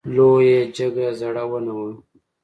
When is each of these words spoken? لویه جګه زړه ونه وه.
لویه 0.15 0.59
جګه 0.77 1.07
زړه 1.19 1.43
ونه 1.49 1.73
وه. 1.77 1.89